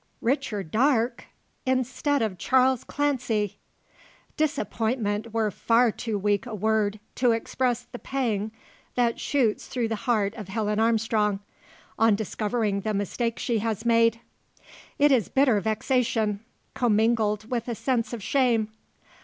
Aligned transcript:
Richard 0.23 0.71
Darke 0.71 1.25
instead 1.63 2.23
of 2.23 2.39
Charles 2.39 2.83
Clancy! 2.83 3.59
Disappointment 4.35 5.31
were 5.31 5.51
far 5.51 5.91
too 5.91 6.17
weak 6.17 6.47
a 6.47 6.55
word 6.55 6.99
to 7.13 7.33
express 7.33 7.83
the 7.83 7.99
pang 7.99 8.51
that 8.95 9.19
shoots 9.19 9.67
through 9.67 9.89
the 9.89 9.95
heart 10.09 10.33
of 10.33 10.47
Helen 10.47 10.79
Armstrong, 10.79 11.39
on 11.99 12.15
discovering 12.15 12.81
the 12.81 12.95
mistake 12.95 13.37
she 13.37 13.59
has 13.59 13.85
made. 13.85 14.19
It 14.97 15.11
is 15.11 15.29
bitter 15.29 15.59
vexation, 15.61 16.39
commingled 16.73 17.51
with 17.51 17.67
a 17.67 17.75
sense 17.75 18.11
of 18.11 18.23
shame. 18.23 18.71